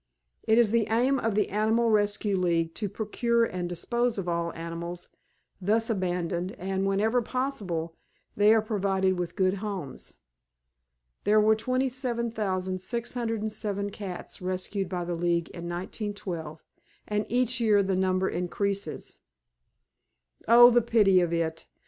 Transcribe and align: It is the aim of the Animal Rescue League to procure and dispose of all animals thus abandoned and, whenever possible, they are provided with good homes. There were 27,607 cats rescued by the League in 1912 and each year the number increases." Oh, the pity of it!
It 0.41 0.57
is 0.57 0.71
the 0.71 0.87
aim 0.89 1.19
of 1.19 1.35
the 1.35 1.51
Animal 1.51 1.91
Rescue 1.91 2.35
League 2.35 2.73
to 2.73 2.89
procure 2.89 3.45
and 3.45 3.69
dispose 3.69 4.17
of 4.17 4.27
all 4.27 4.51
animals 4.55 5.09
thus 5.61 5.91
abandoned 5.91 6.53
and, 6.53 6.87
whenever 6.87 7.21
possible, 7.21 7.95
they 8.35 8.51
are 8.51 8.63
provided 8.63 9.19
with 9.19 9.35
good 9.35 9.57
homes. 9.61 10.15
There 11.23 11.39
were 11.39 11.55
27,607 11.55 13.89
cats 13.91 14.41
rescued 14.41 14.89
by 14.89 15.05
the 15.05 15.13
League 15.13 15.49
in 15.49 15.69
1912 15.69 16.63
and 17.07 17.23
each 17.29 17.59
year 17.61 17.83
the 17.83 17.95
number 17.95 18.27
increases." 18.27 19.17
Oh, 20.47 20.71
the 20.71 20.81
pity 20.81 21.19
of 21.21 21.31
it! 21.31 21.67